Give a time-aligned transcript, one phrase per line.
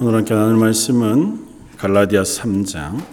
[0.00, 1.44] 오늘 함께 나눌 말씀은
[1.76, 3.04] 갈라디아 3장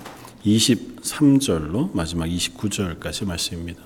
[0.45, 3.81] 23절로 마지막 29절까지 말씀입니다.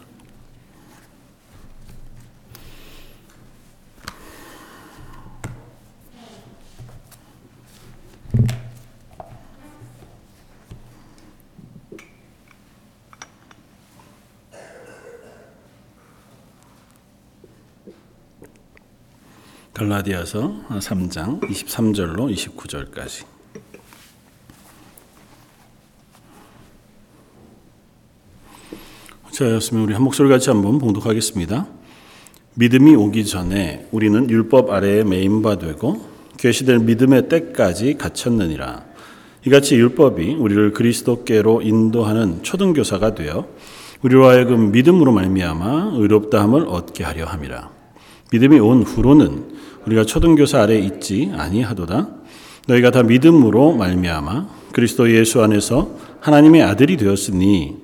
[20.10, 23.26] 갈라디아서 3장 23절로 29절까지.
[29.32, 31.68] 자, 였으면 우리 한 목소리 같이 한번 봉독하겠습니다.
[32.55, 36.05] 믿음이 오기 전에 우리는 율법 아래에 매인 바 되고
[36.38, 38.85] 계시될 믿음의 때까지 갇혔느니라.
[39.46, 43.48] 이같이 율법이 우리를 그리스도께로 인도하는 초등교사가 되어
[44.02, 47.71] 우리로 하여금 믿음으로 말미암아 의롭다함을 얻게 하려 함이라.
[48.32, 52.08] 믿음이 온 후로는 우리가 초등교사 아래 있지 아니하도다.
[52.68, 57.77] 너희가 다 믿음으로 말미암아 그리스도 예수 안에서 하나님의 아들이 되었으니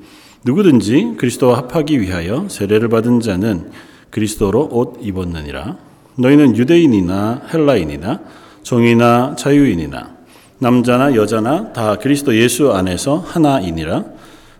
[0.43, 3.71] 누구든지 그리스도와 합하기 위하여 세례를 받은 자는
[4.11, 5.77] 그리스도로 옷 입었느니라.
[6.17, 8.19] 너희는 유대인이나 헬라인이나
[8.63, 10.15] 종이나 자유인이나
[10.59, 14.05] 남자나 여자나 다 그리스도 예수 안에서 하나이니라.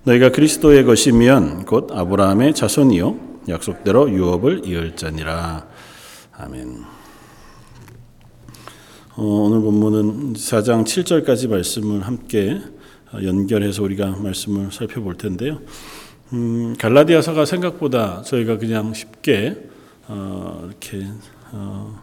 [0.04, 3.16] 너희가 그리스도의 것이면 곧 아브라함의 자손이요
[3.48, 5.66] 약속대로 유업을 이을 자니라.
[6.38, 6.95] 아멘.
[9.18, 12.60] 어, 오늘 본문은 4장 7절까지 말씀을 함께
[13.14, 15.62] 연결해서 우리가 말씀을 살펴볼 텐데요.
[16.34, 19.70] 음, 갈라디아서가 생각보다 저희가 그냥 쉽게
[20.10, 21.08] 어, 이렇게
[21.54, 21.98] 어,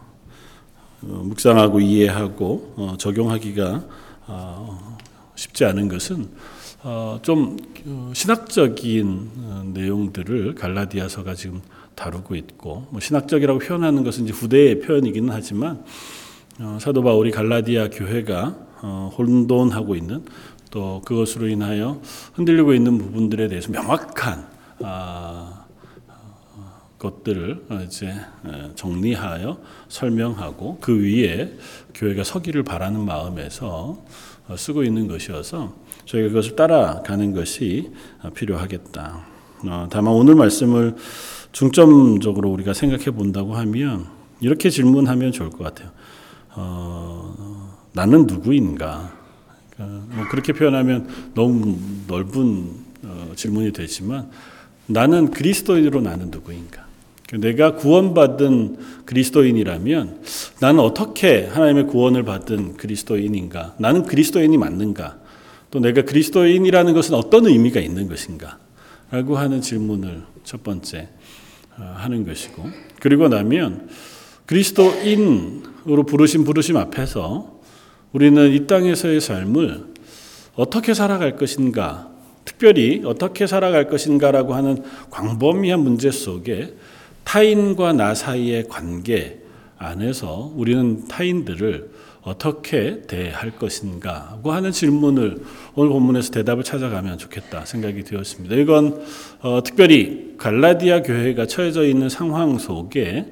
[1.03, 3.83] 어 묵상하고 이해하고 어, 적용하기가
[4.25, 4.97] 어,
[5.35, 6.29] 쉽지 않은 것은
[7.21, 7.57] 좀
[8.13, 11.61] 신학적인 내용들을 갈라디아서가 지금
[11.93, 15.83] 다루고 있고 뭐 신학적이라고 표현하는 것은 이제 후대의 표현이기는 하지만
[16.79, 18.49] 사도 바울이 갈라디아 교회가
[19.17, 20.23] 혼돈하고 있는
[20.69, 22.01] 또 그것으로 인하여
[22.33, 24.47] 흔들리고 있는 부분들에 대해서 명확한
[24.81, 25.65] 아,
[26.99, 28.13] 것들을 이제
[28.75, 31.57] 정리하여 설명하고 그 위에
[31.93, 34.03] 교회가 서기를 바라는 마음에서
[34.55, 35.73] 쓰고 있는 것이어서
[36.05, 37.91] 저희가 그것을 따라가는 것이
[38.33, 39.25] 필요하겠다.
[39.65, 40.95] 어, 다만 오늘 말씀을
[41.51, 44.07] 중점적으로 우리가 생각해 본다고 하면
[44.41, 45.91] 이렇게 질문하면 좋을 것 같아요.
[46.55, 49.13] 어, 나는 누구인가?
[49.71, 51.77] 그러니까 뭐 그렇게 표현하면 너무
[52.07, 52.71] 넓은
[53.03, 54.29] 어, 질문이 되지만
[54.85, 56.85] 나는 그리스도인으로 나는 누구인가?
[57.27, 60.21] 그러니까 내가 구원받은 그리스도인이라면
[60.59, 63.75] 나는 어떻게 하나님의 구원을 받은 그리스도인인가?
[63.79, 65.17] 나는 그리스도인이 맞는가?
[65.71, 68.59] 또 내가 그리스도인이라는 것은 어떤 의미가 있는 것인가?
[69.09, 71.09] 라고 하는 질문을 첫 번째
[71.77, 72.69] 어, 하는 것이고
[72.99, 73.89] 그리고 나면
[74.45, 77.59] 그리스도인 으로 부르신 부르심 앞에서
[78.13, 79.85] 우리는 이 땅에서의 삶을
[80.55, 82.09] 어떻게 살아갈 것인가,
[82.45, 86.73] 특별히 어떻게 살아갈 것인가라고 하는 광범위한 문제 속에
[87.23, 89.39] 타인과 나 사이의 관계
[89.77, 95.43] 안에서 우리는 타인들을 어떻게 대할 것인가고 하는 질문을
[95.75, 98.55] 오늘 본문에서 대답을 찾아가면 좋겠다 생각이 되었습니다.
[98.55, 99.03] 이건
[99.41, 103.25] 어, 특별히 갈라디아 교회가 처해져 있는 상황 속에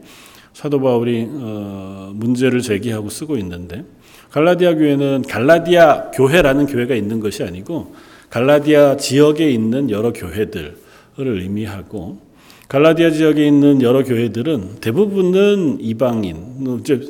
[0.53, 3.85] 사도 바울이 어, 문제를 제기하고 쓰고 있는데
[4.31, 7.95] 갈라디아 교회는 갈라디아 교회라는 교회가 있는 것이 아니고
[8.29, 10.75] 갈라디아 지역에 있는 여러 교회들을
[11.17, 12.31] 의미하고
[12.72, 16.79] 갈라디아 지역에 있는 여러 교회들은 대부분은 이방인.
[16.79, 17.01] 이제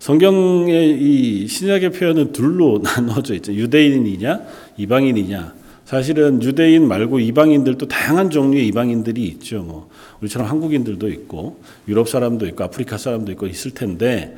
[0.00, 3.54] 성경의 이 신약의 표현은 둘로 나눠져 있죠.
[3.54, 4.40] 유대인이냐,
[4.76, 5.54] 이방인이냐.
[5.84, 9.62] 사실은 유대인 말고 이방인들도 다양한 종류의 이방인들이 있죠.
[9.62, 9.88] 뭐
[10.24, 14.36] 우리처럼 한국인들도 있고 유럽 사람도 있고 아프리카 사람도 있고 있을 텐데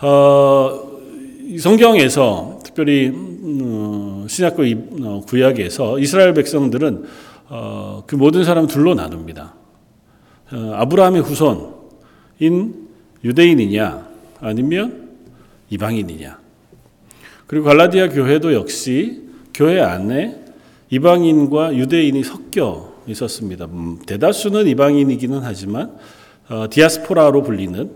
[0.00, 0.98] 어,
[1.58, 4.62] 성경에서 특별히 어, 신약과
[5.02, 7.04] 어, 구약에서 이스라엘 백성들은
[7.48, 9.54] 어, 그 모든 사람 둘로 나눕니다.
[10.50, 12.88] 아브라함의 후손인
[13.22, 14.08] 유대인이냐
[14.40, 15.08] 아니면
[15.68, 16.38] 이방인이냐.
[17.46, 20.42] 그리고 갈라디아 교회도 역시 교회 안에
[20.90, 23.66] 이방인과 유대인이 섞여 있었습니다.
[23.66, 25.96] 음, 대다수는 이방인이기는 하지만
[26.70, 27.90] 디아스포라로 불리는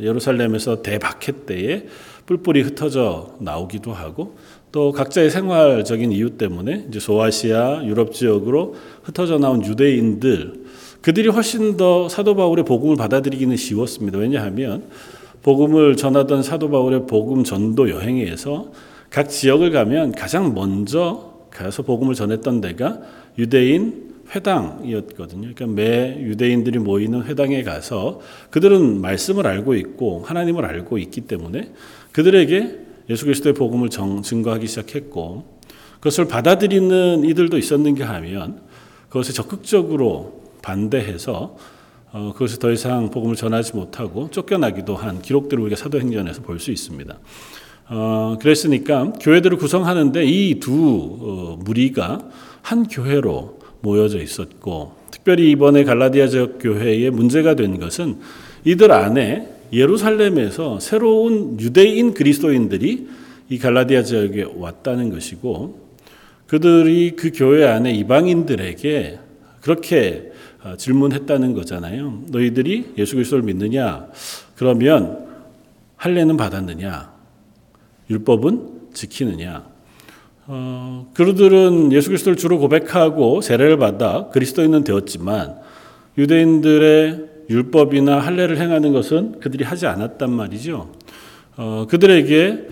[0.00, 1.86] 예루살렘에서 대박해 때에
[2.26, 4.36] 뿔뿔이 흩어져 나오기도 하고
[4.70, 10.66] 또 각자의 생활적인 이유 때문에 이제 소아시아 유럽 지역으로 흩어져 나온 유대인들
[11.00, 14.18] 그들이 훨씬 더 사도 바울의 복음을 받아들이기는 쉬웠습니다.
[14.18, 14.84] 왜냐하면
[15.42, 18.70] 복음을 전하던 사도 바울의 복음 전도 여행에서
[19.08, 23.00] 각 지역을 가면 가장 먼저 가서 복음을 전했던 데가
[23.38, 25.52] 유대인 회당이었거든요.
[25.54, 31.72] 그러니까 매 유대인들이 모이는 회당에 가서 그들은 말씀을 알고 있고 하나님을 알고 있기 때문에
[32.12, 32.78] 그들에게
[33.10, 35.60] 예수 그리스도의 복음을 정, 증거하기 시작했고
[35.94, 38.60] 그것을 받아들이는 이들도 있었는가 하면
[39.08, 41.56] 그것에 적극적으로 반대해서
[42.12, 47.18] 어, 그것을 더 이상 복음을 전하지 못하고 쫓겨나기도 한 기록들을 우리가 사도행전에서 볼 수 있습니다.
[47.88, 52.20] 어, 그랬으니까 교회들을 구성하는데 이두 어, 무리가
[52.62, 58.18] 한 교회로 모여져 있었고 특별히 이번에 갈라디아 지역 교회에 문제가 된 것은
[58.64, 63.08] 이들 안에 예루살렘에서 새로운 유대인 그리스도인들이
[63.48, 65.90] 이 갈라디아 지역에 왔다는 것이고
[66.46, 69.18] 그들이 그 교회 안에 이방인들에게
[69.60, 72.24] 그렇게 어, 질문했다는 거잖아요.
[72.28, 74.08] 너희들이 예수 그리스도를 믿느냐?
[74.56, 75.26] 그러면
[75.96, 77.12] 할례는 받았느냐?
[78.10, 79.69] 율법은 지키느냐?
[80.52, 85.54] 어, 그들은 예수 그리스도를 주로 고백하고 세례를 받아 그리스도인은 되었지만
[86.18, 90.90] 유대인들의 율법이나 할례를 행하는 것은 그들이 하지 않았단 말이죠.
[91.56, 92.66] 어, 그들에게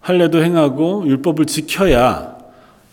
[0.00, 2.36] 할례도 행하고 율법을 지켜야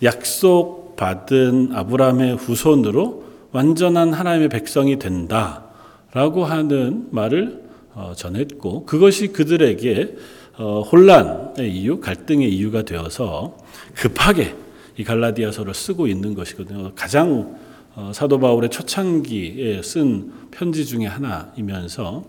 [0.02, 10.16] 약속 받은 아브라함의 후손으로 완전한 하나님의 백성이 된다라고 하는 말을 어, 전했고 그것이 그들에게
[10.58, 13.65] 어, 혼란의 이유, 갈등의 이유가 되어서
[13.96, 14.56] 급하게
[14.98, 16.94] 이 갈라디아서를 쓰고 있는 것이거든요.
[16.96, 17.58] 가장
[17.96, 22.26] 어, 사도 바울의 초창기에 쓴 편지 중에 하나이면서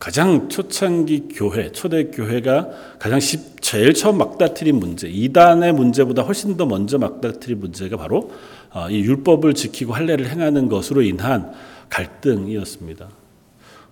[0.00, 2.68] 가장 초창기 교회, 초대 교회가
[2.98, 3.20] 가장
[3.60, 8.32] 제일 처음 막다트린 문제, 이단의 문제보다 훨씬 더 먼저 막다트린 문제가 바로
[8.72, 11.52] 어, 이 율법을 지키고 할례를 행하는 것으로 인한
[11.88, 13.08] 갈등이었습니다.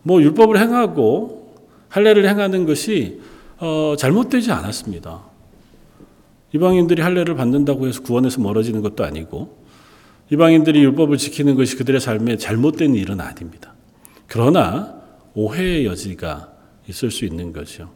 [0.03, 1.55] 뭐 율법을 행하고
[1.89, 3.21] 할례를 행하는 것이
[3.59, 5.30] 어, 잘못되지 않았습니다.
[6.53, 9.59] 이방인들이 할례를 받는다고 해서 구원에서 멀어지는 것도 아니고
[10.31, 13.75] 이방인들이 율법을 지키는 것이 그들의 삶에 잘못된 일은 아닙니다.
[14.27, 14.95] 그러나
[15.35, 16.49] 오해의 여지가
[16.89, 17.91] 있을 수 있는 거죠.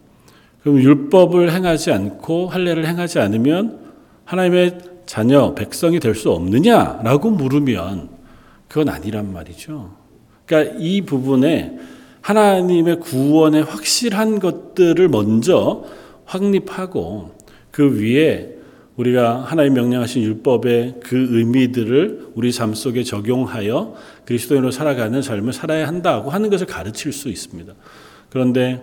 [0.62, 3.80] 그럼 율법을 행하지 않고 할례를 행하지 않으면
[4.24, 8.08] 하나님의 자녀 백성이 될 수 없느냐라고 물으면
[8.68, 9.92] 그건 아니란 말이죠.
[10.46, 11.78] 그러니까 이 부분에
[12.22, 15.84] 하나님의 구원의 확실한 것들을 먼저
[16.24, 17.32] 확립하고
[17.74, 18.54] 그 위에
[18.94, 26.30] 우리가 하나님 명령하신 율법의 그 의미들을 우리 삶 속에 적용하여 그리스도인으로 살아가는 삶을 살아야 한다고
[26.30, 27.74] 하는 것을 가르칠 수 있습니다.
[28.30, 28.80] 그런데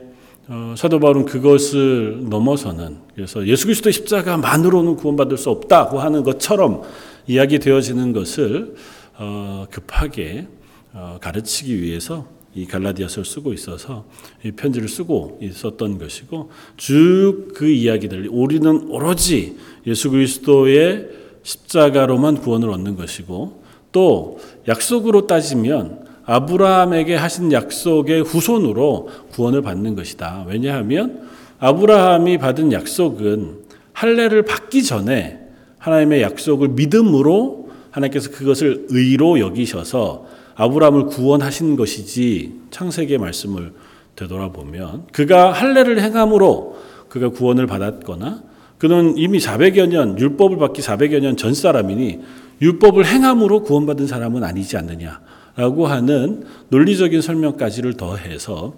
[0.49, 6.81] 어, 사도 바울은 그것을 넘어서는 그래서 예수 그리스도 십자가만으로는 구원받을 수 없다고 하는 것처럼
[7.27, 8.75] 이야기되어지는 것을
[9.17, 10.47] 어, 급하게
[10.91, 14.05] 어, 가르치기 위해서 이 갈라디아서를 쓰고 있어서
[14.43, 19.57] 이 편지를 쓰고 있었던 것이고 쭉 그 이야기들 우리는 오로지
[19.87, 21.09] 예수 그리스도의
[21.43, 23.61] 십자가로만 구원을 얻는 것이고
[23.91, 30.45] 또 약속으로 따지면 아브라함에게 하신 약속의 후손으로 구원을 받는 것이다.
[30.47, 31.27] 왜냐하면
[31.59, 33.59] 아브라함이 받은 약속은
[33.93, 35.39] 할례를 받기 전에
[35.77, 40.25] 하나님의 약속을 믿음으로 하나님께서 그것을 의로 여기셔서
[40.55, 43.73] 아브라함을 구원하신 것이지 창세기의 말씀을
[44.15, 46.77] 되돌아보면 그가 할례를 행함으로
[47.09, 48.43] 그가 구원을 받았거나
[48.77, 52.19] 그는 이미 400여 년 율법을 받기 400여 년 전 사람이니
[52.61, 58.73] 율법을 행함으로 구원받은 사람은 아니지 않느냐라고 하는 논리적인 설명까지를 더해서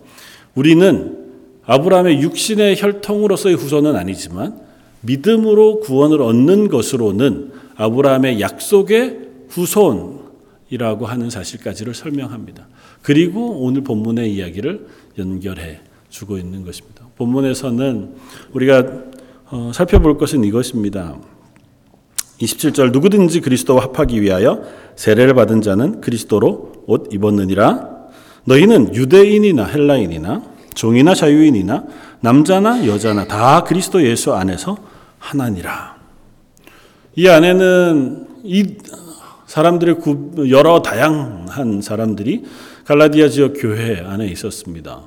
[0.56, 1.18] 우리는
[1.66, 4.60] 아브라함의 육신의 혈통으로서의 후손은 아니지만
[5.02, 10.23] 믿음으로 구원을 얻는 것으로는 아브라함의 약속의 후손
[10.74, 12.68] 이라고 하는 사실까지를 설명합니다.
[13.04, 14.88] 그리고 오늘 본문의 이야기를
[15.20, 17.06] 연결해 주고 있는 것입니다.
[17.16, 18.16] 본문에서는
[18.54, 18.84] 우리가
[19.52, 21.16] 어, 살펴볼 것은 이것입니다.
[22.40, 24.64] 27절 누구든지 그리스도와 합하기 위하여
[24.96, 27.92] 세례를 받은 자는 그리스도로 옷 입었느니라
[28.46, 30.42] 너희는 유대인이나 헬라인이나
[30.74, 31.84] 종이나 자유인이나
[32.20, 34.76] 남자나 여자나 다 그리스도 예수 안에서
[35.20, 35.98] 하나니라.
[37.16, 38.76] 이 안에는 이
[39.54, 39.98] 사람들의
[40.50, 42.44] 여러 다양한 사람들이
[42.86, 45.04] 갈라디아 지역 교회 안에 있었습니다.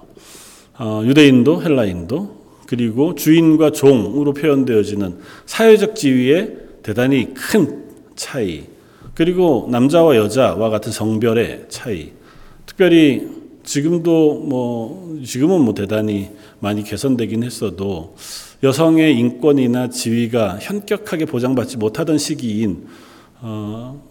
[0.78, 2.36] 어, 유대인도 헬라인도
[2.68, 8.66] 그리고 주인과 종으로 표현되어지는 사회적 지위의 대단히 큰 차이
[9.16, 12.12] 그리고 남자와 여자와 같은 성별의 차이
[12.66, 13.26] 특별히
[13.64, 18.14] 지금도 뭐 지금은 뭐 대단히 많이 개선되긴 했어도
[18.62, 23.05] 여성의 인권이나 지위가 현격하게 보장받지 못하던 시기인 어,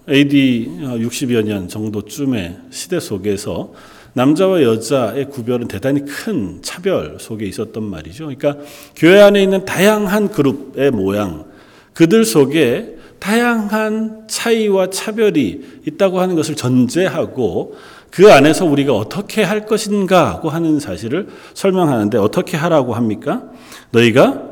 [0.10, 3.74] AD 60여 년 정도쯤의 시대 속에서
[4.14, 8.28] 남자와 여자의 구별은 대단히 큰 차별 속에 있었던 말이죠.
[8.28, 8.58] 그러니까
[8.96, 11.46] 교회 안에 있는 다양한 그룹의 모양,
[11.94, 17.76] 그들 속에 다양한 차이와 차별이 있다고 하는 것을 전제하고
[18.12, 23.44] 그 안에서 우리가 어떻게 할 것인가 하고 하는 사실을 설명하는데 어떻게 하라고 합니까?
[23.92, 24.44] 너희가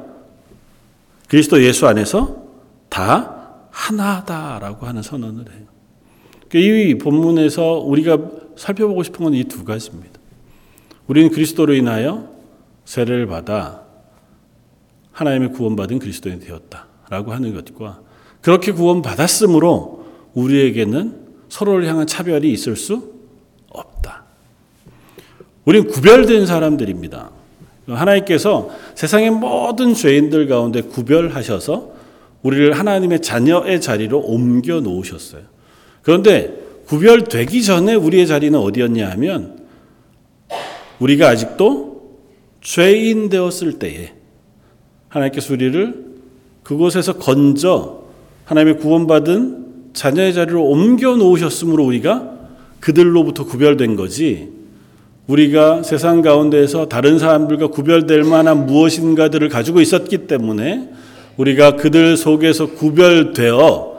[1.30, 2.44] 그리스도 예수 안에서
[2.90, 3.43] 다
[3.74, 5.66] 하나다라고 하는 선언을 해요.
[6.48, 8.20] 그러니까 이 본문에서 우리가
[8.56, 10.20] 살펴보고 싶은 건 이 두 가지입니다.
[11.08, 12.30] 우리는 그리스도로 인하여
[12.86, 13.82] 세례를 받아
[15.12, 18.00] 하나님의 구원받은 그리스도인이 되었다라고 하는 것과
[18.42, 23.12] 그렇게 구원받았으므로 우리에게는 서로를 향한 차별이 있을 수
[23.70, 24.24] 없다.
[25.66, 27.32] 우리는 구별된 사람들입니다.
[27.88, 31.93] 하나님께서 세상의 모든 죄인들 가운데 구별하셔서
[32.44, 35.42] 우리를 하나님의 자녀의 자리로 옮겨 놓으셨어요.
[36.02, 39.64] 그런데 구별되기 전에 우리의 자리는 어디였냐 하면
[41.00, 42.20] 우리가 아직도
[42.62, 44.14] 죄인 되었을 때에
[45.08, 46.14] 하나님께서 우리를
[46.64, 48.04] 그곳에서 건져
[48.46, 52.34] 하나님의 구원받은 자녀의 자리로 옮겨 놓으셨으므로 우리가
[52.80, 54.50] 그들로부터 구별된 거지.
[55.28, 60.90] 우리가 세상 가운데에서 다른 사람들과 구별될 만한 무엇인가들을 가지고 있었기 때문에
[61.38, 63.94] 우리가 그들 속에서 구별되어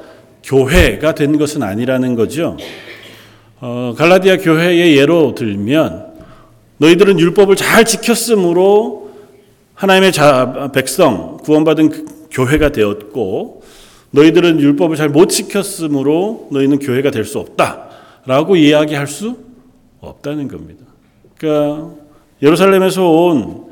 [0.45, 2.57] 교회가 된 것은 아니라는 거죠.
[3.61, 6.07] 어, 갈라디아 교회의 예로 들면
[6.79, 9.11] 너희들은 율법을 잘 지켰으므로
[9.75, 13.63] 하나님의 자, 백성 구원받은 그 교회가 되었고
[14.11, 19.39] 너희들은 율법을 잘 못 지켰으므로 너희는 교회가 될 수 없다라고 이야기할 수
[20.01, 20.85] 없다는 겁니다.
[21.39, 21.91] 그러니까
[22.43, 23.65] 예루살렘에서 온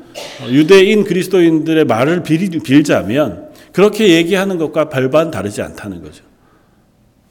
[0.49, 3.42] 유대인 그리스도인들의 말을 빌자면
[3.73, 6.23] 그렇게 얘기하는 것과 별반 다르지 않다는 거죠.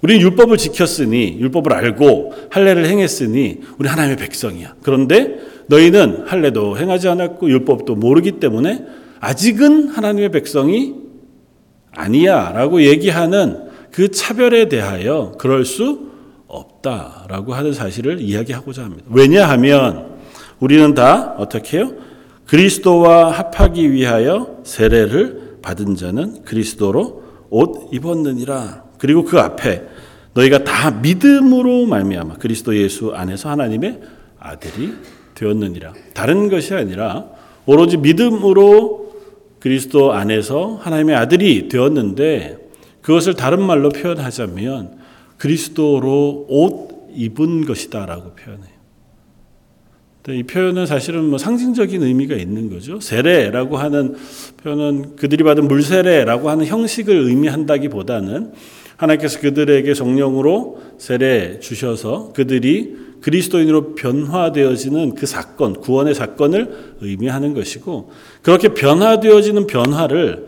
[0.03, 4.75] 우리는 율법을 지켰으니 율법을 알고 할례를 행했으니 우리 하나님의 백성이야.
[4.83, 8.85] 그런데 너희는 할례도 행하지 않았고 율법도 모르기 때문에
[9.21, 10.95] 아직은 하나님의 백성이
[11.93, 16.11] 아니야라고 얘기하는 그 차별에 대하여 그럴 수
[16.49, 19.05] 없다라고 하는 사실을 이야기하고자 합니다.
[19.09, 20.17] 왜냐하면
[20.59, 21.93] 우리는 다 어떻게 해요?
[22.47, 28.85] 그리스도와 합하기 위하여 세례를 받은 자는 그리스도로 옷 입었느니라.
[28.99, 29.83] 그리고 그 앞에
[30.35, 34.01] 너희가 다 믿음으로 말미암아 그리스도 예수 안에서 하나님의
[34.39, 34.95] 아들이
[35.35, 35.93] 되었느니라.
[36.15, 37.27] 다른 것이 아니라
[37.67, 39.15] 오로지 믿음으로
[39.61, 42.59] 그리스도 안에서 하나님의 아들이 되었는데
[43.03, 44.99] 그것을 다른 말로 표현하자면
[45.39, 48.72] 그리스도로 옷 입은 것이다라고 표현해요.
[50.29, 53.01] 이 표현은 사실은 뭐 상징적인 의미가 있는 거죠.
[53.01, 54.15] 세례라고 하는
[54.63, 58.53] 표현은 그들이 받은 물세례라고 하는 형식을 의미한다기보다는
[58.97, 68.13] 하나님께서 그들에게 정령으로 세례 주셔서 그들이 그리스도인으로 변화되어지는 그 사건, 구원의 사건을 의미하는 것이고
[68.43, 70.47] 그렇게 변화되어지는 변화를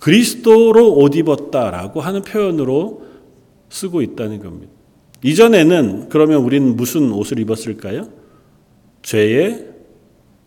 [0.00, 3.06] 그리스도로 옷 입었다라고 하는 표현으로
[3.70, 4.72] 쓰고 있다는 겁니다.
[5.22, 8.17] 이전에는 그러면 우리는 무슨 옷을 입었을까요?
[9.02, 9.66] 죄의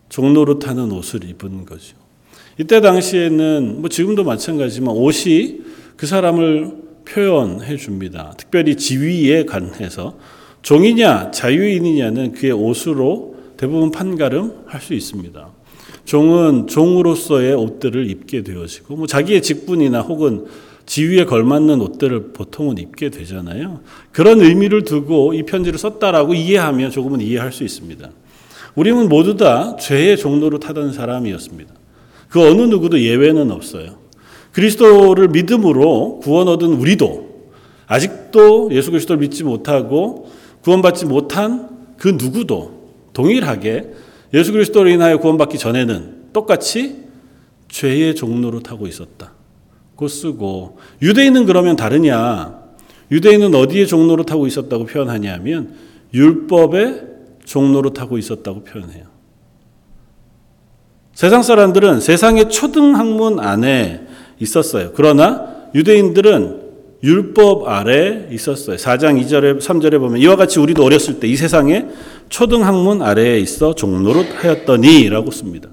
[0.08, 1.96] 종로로 타는 옷을 입은 거죠.
[2.58, 5.60] 이때 당시에는 뭐 지금도 마찬가지지만 옷이
[5.96, 8.34] 그 사람을 표현해 줍니다.
[8.36, 10.18] 특별히 지위에 관해서
[10.62, 15.48] 종이냐 자유인이냐는 그의 옷으로 대부분 판가름할 수 있습니다.
[16.04, 20.46] 종은 종으로서의 옷들을 입게 되어지고 뭐 자기의 직분이나 혹은
[20.84, 23.80] 지위에 걸맞는 옷들을 보통은 입게 되잖아요.
[24.10, 28.10] 그런 의미를 두고 이 편지를 썼다라고 이해하면 조금은 이해할 수 있습니다.
[28.74, 31.72] 우리는 모두 다 죄의 종로로 타던 사람이었습니다.
[32.28, 33.98] 그 어느 누구도 예외는 없어요.
[34.52, 37.32] 그리스도를 믿음으로 구원 얻은 우리도
[37.86, 40.30] 아직도 예수 그리스도를 믿지 못하고
[40.62, 43.90] 구원받지 못한 그 누구도 동일하게
[44.34, 47.02] 예수 그리스도로 인하여 구원받기 전에는 똑같이
[47.68, 49.32] 죄의 종로로 타고 있었다.
[49.94, 52.62] 고 쓰고 유대인은 그러면 다르냐?
[53.10, 55.74] 유대인은 어디에 종로로 타고 있었다고 표현하냐면
[56.14, 57.11] 율법의
[57.52, 59.04] 종로로 타고 있었다고 표현해요.
[61.12, 64.06] 세상 사람들은 세상의 초등 학문 안에
[64.38, 64.92] 있었어요.
[64.94, 66.62] 그러나 유대인들은
[67.02, 68.76] 율법 아래 있었어요.
[68.76, 71.88] 4장 2절에 3절에 보면 이와 같이 우리도 어렸을 때 이 세상에
[72.30, 75.68] 초등 학문 아래에 있어 종로로 하였더니라고 씁니다.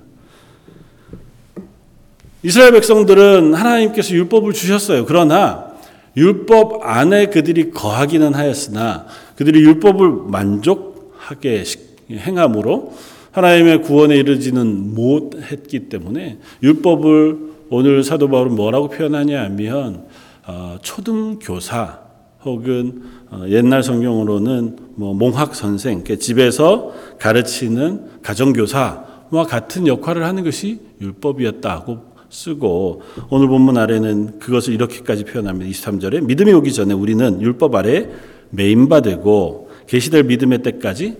[2.43, 5.05] 이스라엘 백성들은 하나님께서 율법을 주셨어요.
[5.05, 5.69] 그러나
[6.17, 9.05] 율법 안에 그들이 거하기는 하였으나
[9.37, 10.88] 그들이 율법을 만족
[11.29, 11.63] 하게
[12.11, 12.93] 행함으로
[13.31, 20.05] 하나님의 구원에 이르지는 못했기 때문에 율법을 오늘 사도 바울은 뭐라고 표현하냐 하면
[20.47, 21.99] 어, 초등 교사
[22.43, 30.79] 혹은 어, 옛날 성경으로는 뭐 몽학 선생, 집에서 가르치는 가정 교사와 같은 역할을 하는 것이
[30.99, 35.69] 율법이었다고 쓰고 오늘 본문 아래는 그것을 이렇게까지 표현합니다.
[35.69, 38.09] 23절에 믿음이 오기 전에 우리는 율법 아래
[38.49, 41.17] 메인바되고 계시될 믿음의 때까지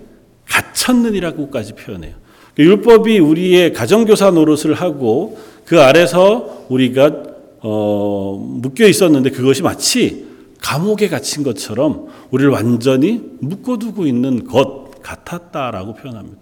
[0.48, 2.14] 갇혔느니라고까지 표현해요.
[2.58, 7.10] 율법이 우리의 가정교사 노릇을 하고 그 아래서 우리가
[7.62, 10.26] 어, 묶여 있었는데 그것이 마치
[10.60, 16.38] 감옥에 갇힌 것처럼 우리를 완전히 묶어두고 있는 것 같았다라고 표현합니다.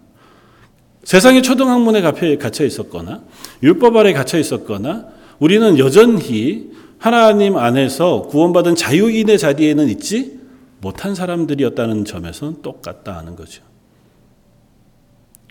[1.04, 3.22] 세상의 초등학문에 갇혀 있었거나
[3.62, 5.06] 율법 아래 갇혀 있었거나
[5.38, 10.37] 우리는 여전히 하나님 안에서 구원받은 자유인의 자리에는 있지
[10.80, 13.62] 못한 사람들이었다는 점에서는 똑같다 하는 거죠.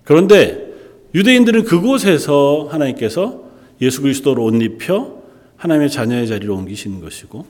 [0.04, 0.74] 그런데
[1.14, 3.44] 유대인들은 그곳에서 하나님께서
[3.82, 5.22] 예수 그리스도로 옷 입혀
[5.58, 7.46] 하나님의 자녀의 자리로 옮기시는 것이고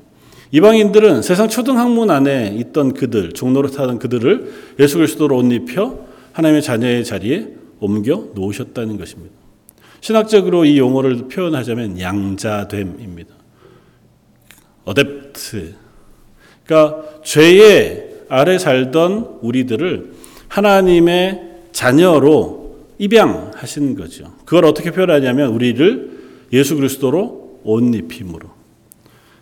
[0.52, 6.00] 이방인들은 세상 초등학문 안에 있던 그들, 종로로 타던 그들을 예수 그리스도로 옷 입혀
[6.34, 9.36] 하나님의 자녀의 자리에 옮겨 놓으셨다는 것입니다.
[10.02, 13.34] 신학적으로 이 용어를 표현하자면 양자됨입니다.
[14.86, 15.87] 어댑트.
[16.68, 20.12] 그러니까 죄의 아래 살던 우리들을
[20.50, 24.34] 하나님의 자녀로 입양하신 거죠.
[24.46, 26.18] 그걸 어떻게 표현하냐면 우리를
[26.54, 28.50] 예수 그리스도로 옷 입힘으로.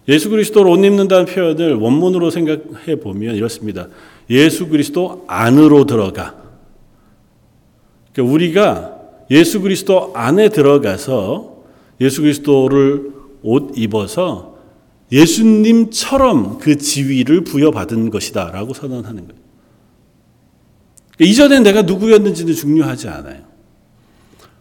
[0.08, 3.88] 예수 그리스도로 옷 입는다는 표현을 원문으로 생각해 보면 이렇습니다.
[4.30, 6.36] 예수 그리스도 안으로 들어가.
[8.14, 8.96] 그러니까 우리가
[9.32, 11.64] 예수 그리스도 안에 들어가서
[12.02, 14.55] 예수 그리스도를 옷 입어서
[15.12, 19.42] 예수님처럼 그 지위를 부여받은 것이다 라고 선언하는 거예요.
[21.16, 23.44] 그러니까 이전에 내가 누구였는지는 중요하지 않아요.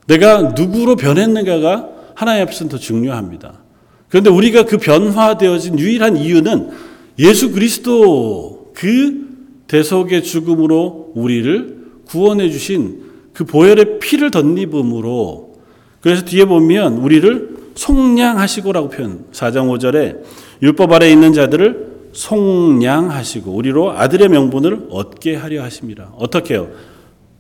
[0.06, 3.60] 내가 누구로 변했는가가 하나님 앞에서는 더 중요합니다.
[4.08, 6.70] 그런데 우리가 그 변화되어진 유일한 이유는
[7.18, 9.24] 예수 그리스도 그
[9.66, 15.54] 대속의 죽음으로 우리를 구원해 주신 그 보혈의 피를 덧입음으로
[16.00, 20.22] 그래서 뒤에 보면 우리를 속량하시고라고 표현 4장 5절에
[20.62, 26.12] 율법 아래 있는 자들을 속량하시고 우리로 아들의 명분을 얻게 하려 하십니다.
[26.16, 26.70] 어떻게 요?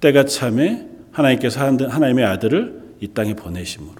[0.00, 3.94] 때가 참에 하나님께서 하나님의 아들을 이 땅에 보내심으로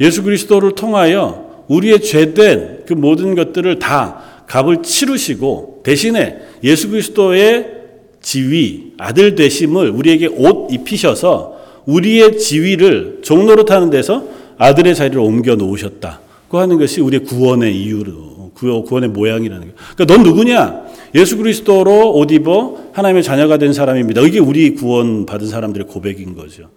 [0.00, 7.82] 예수 그리스도를 통하여 우리의 죄된 그 모든 것들을 다 값을 치르시고 대신에 예수 그리스도의
[8.20, 14.24] 지위, 아들 되심을 우리에게 옷 입히셔서 우리의 지위를 종로로 타는 데서
[14.62, 19.74] 아들의 자리를 옮겨 놓으셨다고 하는 것이 우리의 구원의 이유로 구원의 모양이라는 거예요.
[19.96, 20.82] 그러니까 넌 누구냐?
[21.16, 24.20] 예수 그리스도로 옷 입어 하나님의 자녀가 된 사람입니다.
[24.20, 26.70] 이게 우리 구원 받은 사람들의 고백인 거죠.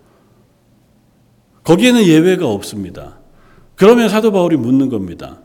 [1.64, 3.20] 거기에는 예외가 없습니다.
[3.76, 5.42] 그러면 사도 바울이 묻는 겁니다.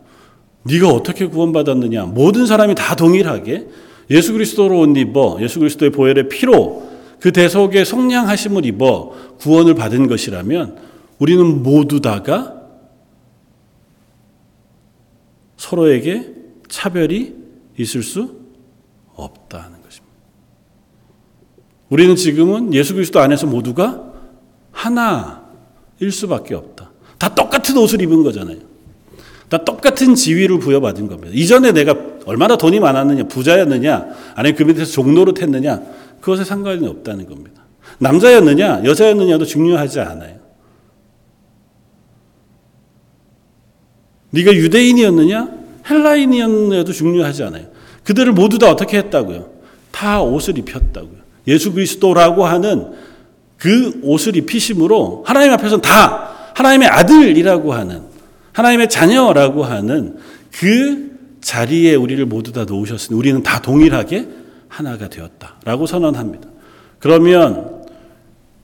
[0.62, 2.04] 네가 어떻게 구원받았느냐?
[2.06, 3.66] 모든 사람이 다 동일하게
[4.10, 6.88] 예수 그리스도로 옷 입어 예수 그리스도의 보혈의 피로
[7.20, 10.89] 그 대속의 속량하심을 입어 구원을 받은 것이라면
[11.20, 12.56] 우리는 모두 다가
[15.56, 16.34] 서로에게
[16.68, 17.36] 차별이
[17.78, 18.40] 있을 수
[19.14, 20.16] 없다는 것입니다.
[21.90, 24.12] 우리는 지금은 예수 그리스도 안에서 모두가
[24.72, 26.90] 하나일 수밖에 없다.
[27.18, 28.58] 다 똑같은 옷을 입은 거잖아요.
[29.50, 31.30] 다 똑같은 지위를 부여받은 겁니다.
[31.34, 35.82] 이전에 내가 얼마나 돈이 많았느냐, 부자였느냐, 아니면 그 밑에서 종로로 했느냐,
[36.20, 37.62] 그것에 상관이 없다는 겁니다.
[37.98, 40.39] 남자였느냐, 여자였느냐도 중요하지 않아요.
[44.30, 45.48] 네가 유대인이었느냐,
[45.88, 47.66] 헬라인이었느냐도 중요하지 않아요.
[48.04, 49.50] 그들을 모두 다 어떻게 했다고요?
[49.90, 51.20] 다 옷을 입혔다고요.
[51.48, 52.92] 예수 그리스도라고 하는
[53.56, 58.02] 그 옷을 입히심으로 하나님 앞에서는 다 하나님의 아들이라고 하는
[58.52, 60.16] 하나님의 자녀라고 하는
[60.52, 64.28] 그 자리에 우리를 모두 다 놓으셨으니 우리는 다 동일하게
[64.68, 66.48] 하나가 되었다라고 선언합니다.
[66.98, 67.84] 그러면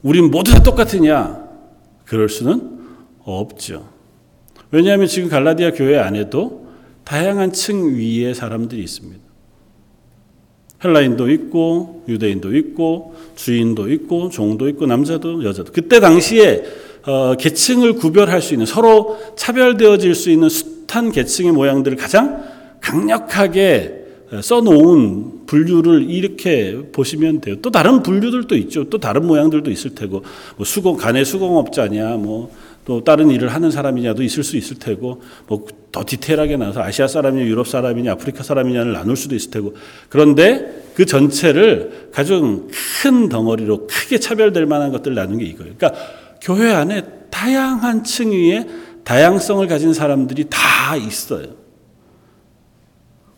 [0.03, 1.45] 우린 모두 다 똑같으냐?
[2.05, 2.79] 그럴 수는
[3.25, 3.96] 없죠.
[4.71, 6.67] 왜냐하면 지금 갈라디아 교회 안에도
[7.05, 9.21] 다양한 층 위의 사람들이 있습니다.
[10.85, 16.65] 헬라인도 있고 유대인도 있고 주인도 있고 종도 있고 남자도 여자도 그때 당시에
[17.07, 22.45] 어, 계층을 구별할 수 있는 서로 차별되어질 수 있는 숱한 계층의 모양들을 가장
[22.81, 24.07] 강력하게
[24.43, 27.57] 써놓은 분류를 이렇게 보시면 돼요.
[27.63, 28.85] 또 다른 분류들도 있죠.
[28.91, 30.25] 또 다른 모양들도 있을 테고,
[30.57, 32.51] 뭐 수공 간의 수공업자냐, 뭐
[32.87, 37.47] 또 다른 일을 하는 사람이냐도 있을 수 있을 테고, 뭐 더 디테일하게 나눠서 아시아 사람이냐,
[37.47, 39.73] 유럽 사람이냐, 아프리카 사람이냐를 나눌 수도 있을 테고,
[40.11, 42.69] 그런데 그 전체를 가장
[43.01, 45.73] 큰 덩어리로 크게 차별될 만한 것들을 나눈 게 이거예요.
[45.79, 45.99] 그러니까
[46.43, 48.67] 교회 안에 다양한 층위의
[49.05, 51.47] 다양성을 가진 사람들이 다 있어요.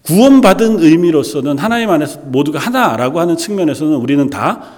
[0.02, 4.77] 구원받은 의미로서는 하나님 안에서 모두가 하나라고 하는 측면에서는 우리는 다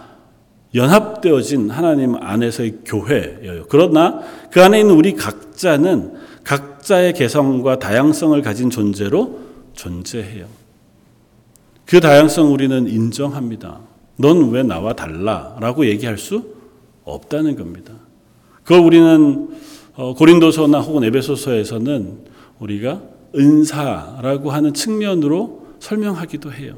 [0.75, 3.65] 연합되어진 하나님 안에서의 교회예요.
[3.69, 9.41] 그러나 그 안에 있는 우리 각자는 각자의 개성과 다양성을 가진 존재로
[9.73, 10.47] 존재해요.
[11.87, 13.81] 그 다양성 우리는 인정합니다.
[14.17, 15.57] 넌 왜 나와 달라?
[15.61, 16.55] 라고 얘기할 수
[17.05, 17.95] 없다는 겁니다.
[18.63, 19.49] 그걸 우리는
[19.95, 22.19] 어, 고린도서나 혹은 에베소서에서는
[22.61, 23.03] 우리가
[23.35, 26.75] 은사라고 하는 측면으로 설명하기도 해요.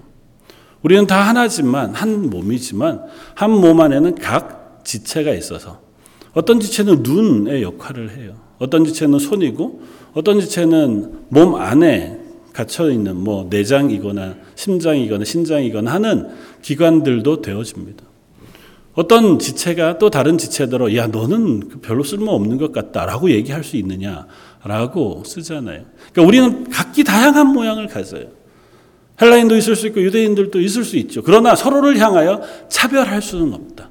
[0.82, 3.02] 우리는 다 하나지만 한 몸이지만
[3.34, 5.80] 한 몸 안에는 각 지체가 있어서
[6.34, 8.34] 어떤 지체는 눈의 역할을 해요.
[8.58, 9.82] 어떤 지체는 손이고
[10.14, 12.18] 어떤 지체는 몸 안에
[12.52, 16.28] 갇혀 있는 뭐 내장이거나 심장이거나 신장이거나 하는
[16.62, 18.04] 기관들도 되어집니다.
[18.94, 25.22] 어떤 지체가 또 다른 지체대로 야 너는 별로 쓸모 없는 것 같다라고 얘기할 수 있느냐라고
[25.24, 25.84] 쓰잖아요.
[26.12, 28.26] 그러니까 우리는 각기 다양한 모양을 가져요.
[29.20, 31.22] 헬라인도 있을 수 있고 유대인들도 있을 수 있죠.
[31.22, 33.90] 그러나 서로를 향하여 차별할 수는 없다.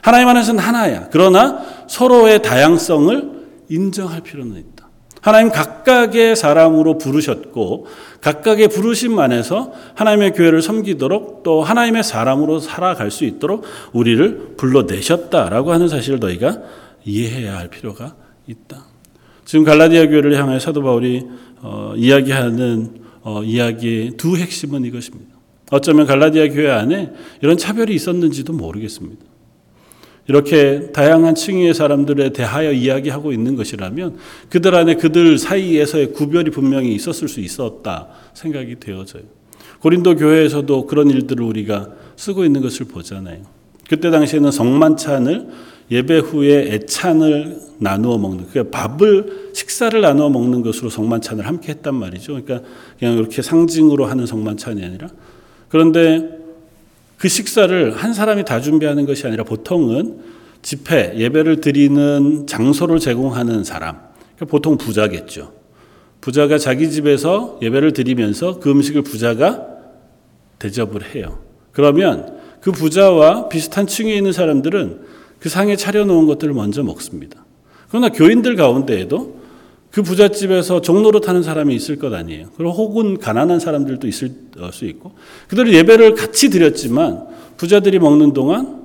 [0.00, 1.08] 하나님 안에서는 하나야.
[1.10, 3.30] 그러나 서로의 다양성을
[3.68, 4.74] 인정할 필요는 있다.
[5.20, 7.86] 하나님 각각의 사람으로 부르셨고
[8.20, 13.64] 각각의 부르심 안에서 하나님의 교회를 섬기도록 또 하나님의 사람으로 살아갈 수 있도록
[13.94, 16.58] 우리를 불러내셨다라고 하는 사실을 너희가
[17.06, 18.14] 이해해야 할 필요가
[18.46, 18.84] 있다.
[19.46, 21.26] 지금 갈라디아 교회를 향해 사도 바울이
[21.62, 25.34] 어, 이야기하는 어, 이야기의 두 핵심은 이것입니다.
[25.70, 29.24] 어쩌면 갈라디아 교회 안에 이런 차별이 있었는지도 모르겠습니다.
[30.26, 34.16] 이렇게 다양한 층의 사람들에 대하여 이야기하고 있는 것이라면
[34.48, 39.24] 그들 안에 그들 사이에서의 구별이 분명히 있었을 수 있었다 생각이 되어져요.
[39.80, 43.42] 고린도 교회에서도 그런 일들을 우리가 쓰고 있는 것을 보잖아요.
[43.88, 45.48] 그때 당시에는 성만찬을
[45.90, 52.40] 예배 후에 애찬을 나누어 먹는, 그 밥을 식사를 나누어 먹는 것으로 성만찬을 함께 했단 말이죠.
[52.40, 52.68] 그러니까
[52.98, 55.08] 그냥 이렇게 상징으로 하는 성만찬이 아니라
[55.68, 56.38] 그런데
[57.18, 60.20] 그 식사를 한 사람이 다 준비하는 것이 아니라 보통은
[60.62, 63.98] 집회, 예배를 드리는 장소를 제공하는 사람,
[64.36, 65.52] 그러니까 보통 부자겠죠.
[66.20, 69.66] 부자가 자기 집에서 예배를 드리면서 그 음식을 부자가
[70.58, 71.40] 대접을 해요.
[71.72, 75.00] 그러면 그 부자와 비슷한 층에 있는 사람들은
[75.38, 77.44] 그 상에 차려놓은 것들을 먼저 먹습니다.
[77.88, 79.44] 그러나 교인들 가운데에도
[79.90, 82.48] 그 부잣집에서 종로로 타는 사람이 있을 것 아니에요.
[82.56, 84.32] 그리고 혹은 가난한 사람들도 있을
[84.72, 85.12] 수 있고
[85.46, 88.82] 그들은 예배를 같이 드렸지만 부자들이 먹는 동안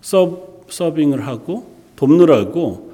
[0.00, 2.90] 서, 서빙을 하고 돕느라고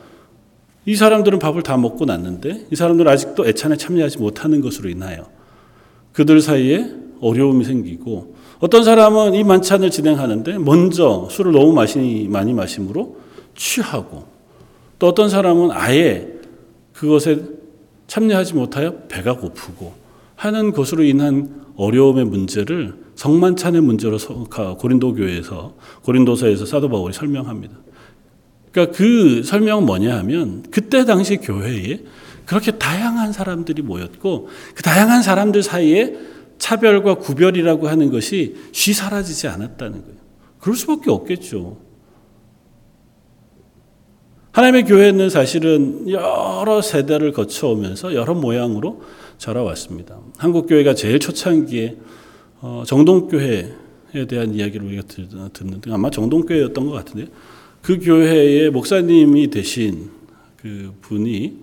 [0.86, 5.28] 이 사람들은 밥을 다 먹고 났는데 이 사람들은 아직도 애찬에 참여하지 못하는 것으로 인하여
[6.12, 13.16] 그들 사이에 어려움이 생기고 어떤 사람은 이 만찬을 진행하는데 먼저 술을 너무 마시, 많이 마심으로
[13.54, 14.24] 취하고
[14.98, 16.28] 또 어떤 사람은 아예
[16.92, 17.42] 그것에
[18.06, 19.92] 참여하지 못하여 배가 고프고
[20.36, 24.18] 하는 것으로 인한 어려움의 문제를 성만찬의 문제로
[24.78, 27.74] 고린도 교회에서 고린도서에서 사도 바울이 설명합니다.
[28.72, 32.00] 그러니까 그 설명은 뭐냐 하면 그때 당시 교회에
[32.44, 36.14] 그렇게 다양한 사람들이 모였고 그 다양한 사람들 사이에
[36.58, 40.16] 차별과 구별이라고 하는 것이 쉬 사라지지 않았다는 거예요.
[40.60, 41.78] 그럴 수밖에 없겠죠.
[44.52, 49.02] 하나님의 교회는 사실은 여러 세대를 거쳐오면서 여러 모양으로
[49.36, 50.18] 자라왔습니다.
[50.38, 51.96] 한국 교회가 제일 초창기에
[52.62, 55.02] 어, 정동교회에 대한 이야기를 우리가
[55.52, 57.30] 듣는데 아마 정동교회였던 것 같은데
[57.82, 60.10] 그 교회의 목사님이 되신
[60.56, 61.60] 그 분이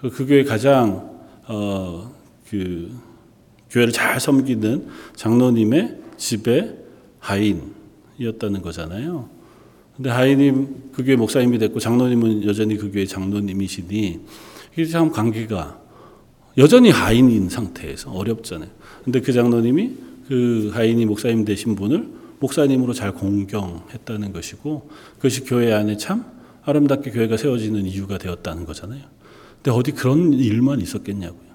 [0.00, 1.10] 그 교회 가장
[1.46, 2.12] 어,
[2.48, 2.90] 그
[3.72, 6.76] 교회를 잘 섬기는 장로님의 집의
[7.18, 9.28] 하인이었다는 거잖아요.
[9.96, 14.20] 근데 하이님 그 교회 목사님이 됐고 장로님은 여전히 그 교회 장로님이시니
[14.72, 15.80] 이게 참 관계가
[16.58, 18.70] 여전히 하인인 상태에서 어렵잖아요.
[19.04, 19.92] 근데 그 장로님이
[20.28, 22.08] 그 하인이 목사님 되신 분을
[22.40, 26.24] 목사님으로 잘 공경했다는 것이고 그것이 교회 안에 참
[26.64, 29.02] 아름답게 교회가 세워지는 이유가 되었다는 거잖아요.
[29.56, 31.51] 근데 어디 그런 일만 있었겠냐고요.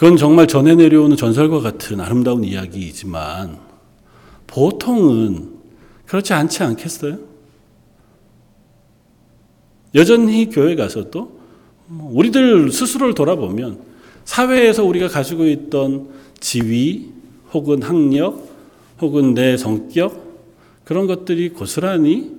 [0.00, 3.58] 그건 정말 전해 내려오는 전설과 같은 아름다운 이야기이지만
[4.46, 5.58] 보통은
[6.06, 7.18] 그렇지 않지 않겠어요?
[9.94, 11.40] 여전히 교회 가서도
[11.88, 13.80] 뭐 우리들 스스로를 돌아보면
[14.24, 16.08] 사회에서 우리가 가지고 있던
[16.40, 17.10] 지위
[17.52, 18.48] 혹은 학력
[19.02, 20.40] 혹은 내 성격
[20.84, 22.36] 그런 것들이 고스란히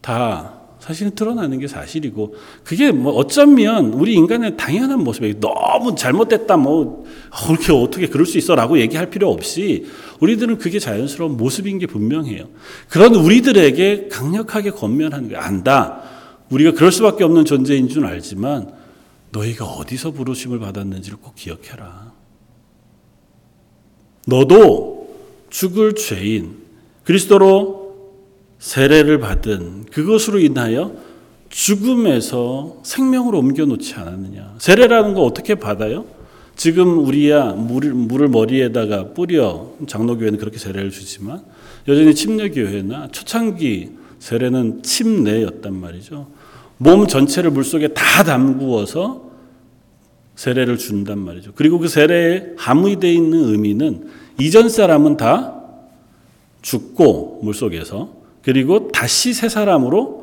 [0.00, 7.04] 다 사실은 드러나는 게 사실이고 그게 뭐 어쩌면 우리 인간의 당연한 모습이 너무 잘못됐다 뭐
[7.46, 9.86] 그렇게 어떻게 그럴 수 있어라고 얘기할 필요 없이
[10.20, 12.48] 우리들은 그게 자연스러운 모습인 게 분명해요.
[12.88, 16.02] 그런 우리들에게 강력하게 권면하는 게 안다.
[16.48, 18.72] 우리가 그럴 수밖에 없는 존재인 줄 알지만
[19.32, 22.12] 너희가 어디서 부르심을 받았는지를 꼭 기억해라.
[24.26, 25.14] 너도
[25.50, 26.56] 죽을 죄인
[27.04, 27.79] 그리스도로
[28.60, 30.92] 세례를 받은 그것으로 인하여
[31.48, 34.54] 죽음에서 생명으로 옮겨 놓지 않았느냐.
[34.58, 36.04] 세례라는 거 어떻게 받아요?
[36.54, 41.42] 지금 우리야 물을, 물을 머리에다가 뿌려 장로교회는 그렇게 세례를 주지만
[41.88, 46.28] 여전히 침례교회나 초창기 세례는 침례였단 말이죠.
[46.76, 49.30] 몸 전체를 물속에 다 담구어서
[50.36, 51.52] 세례를 준단 말이죠.
[51.54, 55.56] 그리고 그 세례에 함의되어 있는 의미는 이전 사람은 다
[56.60, 60.20] 죽고 물속에서 그리고 다시 새 사람으로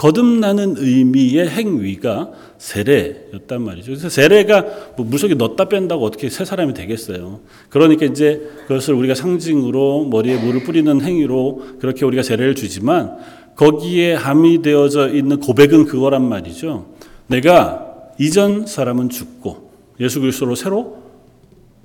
[0.00, 3.90] 거듭나는 의미의 행위가 세례였단 말이죠.
[3.92, 4.64] 그래서 세례가
[4.96, 7.40] 뭐 물속에 넣었다 뺀다고 어떻게 새 사람이 되겠어요.
[7.68, 13.18] 그러니까 이제 그것을 우리가 상징으로 머리에 물을 뿌리는 행위로 그렇게 우리가 세례를 주지만
[13.56, 16.86] 거기에 함의되어져 있는 고백은 그거란 말이죠.
[17.26, 19.70] 내가 이전 사람은 죽고
[20.00, 21.02] 예수 그리스도로 새로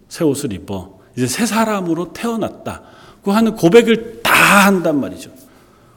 [0.07, 5.31] 새 옷을 입어 이제 새 사람으로 태어났다고 하는 고백을 다 한단 말이죠.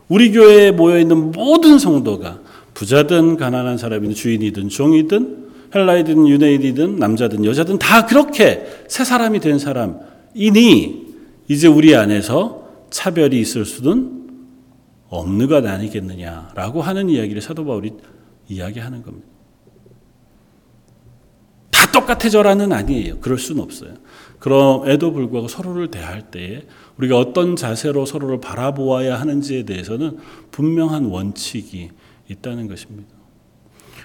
[0.08, 2.40] 우리 교회에 모여 있는 모든 성도가
[2.74, 11.06] 부자든 가난한 사람이든 주인이든 종이든 헬라이든 유네이든 남자든 여자든 다 그렇게 새 사람이 된 사람이니
[11.48, 14.18] 이제 우리 안에서 차별이 있을 수는
[15.08, 17.92] 없는 것 아니겠느냐라고 하는 이야기를 사도 바울이
[18.48, 19.28] 이야기하는 겁니다.
[21.70, 23.18] 다 똑같아져라는 아니에요.
[23.20, 23.94] 그럴 수는 없어요.
[24.38, 26.62] 그럼에도 불구하고 서로를 대할 때에
[26.98, 30.18] 우리가 어떤 자세로 서로를 바라보아야 하는지에 대해서는
[30.50, 31.90] 분명한 원칙이
[32.28, 33.08] 있다는 것입니다.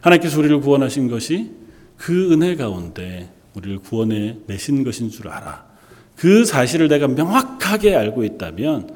[0.02, 1.52] 하나님께서 우리를 구원하신 것이
[1.98, 5.66] 그 은혜 가운데 우리를 구원해 내신 것인 줄 알아.
[6.16, 8.96] 그 사실을 내가 명확하게 알고 있다면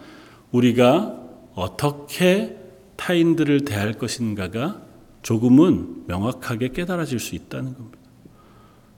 [0.51, 1.17] 우리가
[1.55, 2.57] 어떻게
[2.95, 4.81] 타인들을 대할 것인가가
[5.21, 7.97] 조금은 명확하게 깨달아질 수 있다는 겁니다.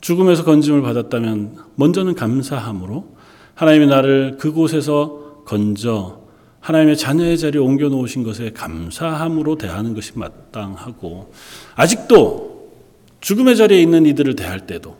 [0.01, 3.15] 죽음에서 건짐을 받았다면 먼저는 감사함으로
[3.59, 6.21] 하나님이 나를 그곳에서 건져
[6.61, 11.33] 하나님의 자녀의 자리에 옮겨 놓으신 것에 감사함으로 대하는 것이 마땅하고
[11.75, 12.71] 아직도
[13.19, 14.95] 죽음의 자리에 있는 이들을 대할 때도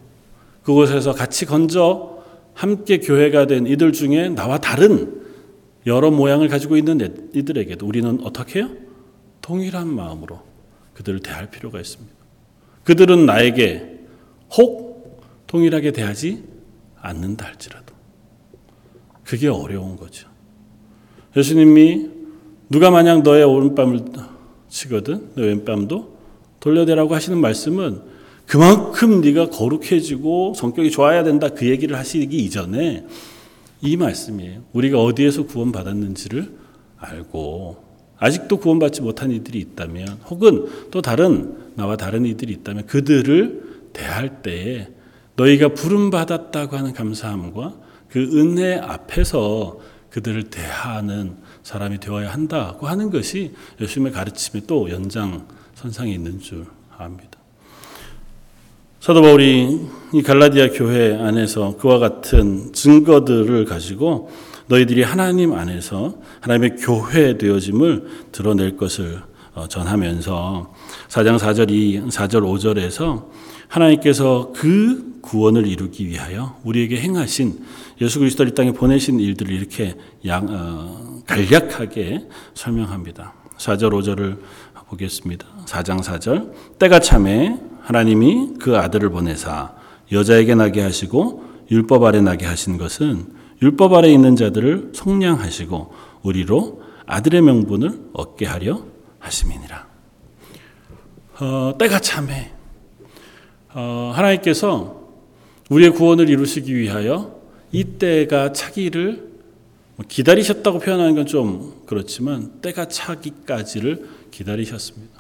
[0.64, 2.22] 그곳에서 같이 건져
[2.54, 5.22] 함께 교회가 된 이들 중에 나와 다른
[5.86, 8.70] 여러 모양을 가지고 있는 이들에게도 우리는 어떻게 해요?
[9.40, 10.42] 동일한 마음으로
[10.96, 12.14] 그들을 대할 필요가 있습니다.
[12.84, 14.00] 그들은 나에게
[14.58, 16.44] 혹 동일하게 대하지
[17.00, 17.89] 않는다 할지라도
[19.30, 20.28] 그게 어려운 거죠.
[21.38, 22.10] 예수님이
[22.68, 24.02] 누가 만약 너의 오른밤을
[24.70, 26.18] 치거든 너 왼밤도
[26.60, 28.02] 돌려대라고 하시는 말씀은
[28.48, 33.06] 그만큼 네가 거룩해지고 성격이 좋아야 된다 그 얘기를 하시기 이전에
[33.84, 34.64] 이 말씀이에요.
[34.74, 36.52] 우리가 어디에서 구원받았는지를
[36.98, 37.84] 알고
[38.18, 44.88] 아직도 구원받지 못한 이들이 있다면 혹은 또 다른 나와 다른 이들이 있다면 그들을 대할 때에
[45.36, 53.54] 너희가 부름 받았다고 하는 감사함과 그 은혜 앞에서 그들을 대하는 사람이 되어야 한다고 하는 것이
[53.80, 56.66] 예수님의 가르침의 또 연장선상에 있는 줄
[56.98, 57.40] 압니다.
[59.00, 64.30] 사도 바울이 이 갈라디아 교회 안에서 그와 같은 증거들을 가지고
[64.68, 69.22] 너희들이 하나님 안에서 하나님의 교회 되어짐을 드러낼 것을
[69.56, 70.74] 어, 전하면서
[71.08, 73.28] 4장 4절 4절 5절에서
[73.68, 77.60] 하나님께서 그 구원을 이루기 위하여 우리에게 행하신
[78.02, 83.34] 예수 그리스도를 이 땅에 보내신 일들을 이렇게 양, 어, 간략하게 설명합니다.
[83.58, 84.40] 4절 5절을
[84.88, 85.46] 보겠습니다.
[85.66, 89.74] 4장 4절 때가 참에 하나님이 그 아들을 보내사
[90.12, 97.42] 여자에게 나게 하시고 율법 아래 나게 하신 것은 율법 아래 있는 자들을 속량하시고 우리로 아들의
[97.42, 98.84] 명분을 얻게 하려
[99.20, 99.88] 하심이니라.
[101.42, 102.52] 어, 때가 참해.
[103.74, 105.00] 어, 하나님께서
[105.70, 107.39] 우리의 구원을 이루시기 위하여
[107.72, 109.30] 이 때가 차기를
[109.96, 115.20] 뭐 기다리셨다고 표현하는 건 좀 그렇지만 때가 차기까지를 기다리셨습니다.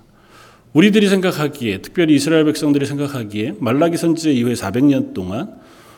[0.73, 5.55] 우리들이 생각하기에 특별히 이스라엘 백성들이 생각하기에 말라기 선지 이후에 400년 동안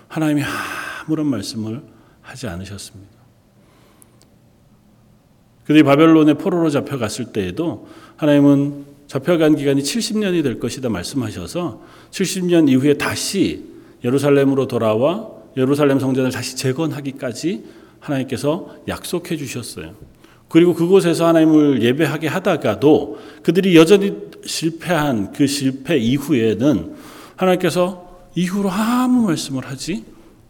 [0.07, 0.43] 하나님이
[1.05, 1.81] 아무런 말씀을
[2.21, 3.11] 하지 않으셨습니다.
[5.65, 13.65] 그들이 바벨론의 포로로 잡혀갔을 때에도 하나님은 잡혀간 기간이 70년이 될 것이다 말씀하셔서 70년 이후에 다시
[14.03, 17.63] 예루살렘으로 돌아와 예루살렘 성전을 다시 재건하기까지
[17.99, 19.93] 하나님께서 약속해 주셨어요.
[20.47, 24.13] 그리고 그곳에서 하나님을 예배하게 하다가도 그들이 여전히
[24.45, 26.95] 실패한 그 실패 이후에는
[27.35, 30.03] 하나님께서 이후로 아무 말씀을 하지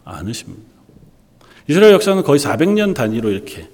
[0.04, 0.64] 않으십니다.
[1.68, 3.68] 이스라엘 역사는 거의 400년 단위로 이렇게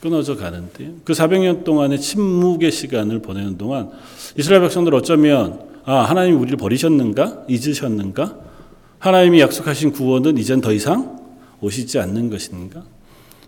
[0.00, 3.90] 끊어져 가는데 그 400년 동안의 침묵의 시간을 보내는 동안
[4.36, 8.36] 이스라엘 백성들 어쩌면 아 하나님 우리를 버리셨는가 잊으셨는가
[9.04, 11.22] 하나님이 약속하신 구원은 이젠 더 이상
[11.60, 12.84] 오시지 않는 것인가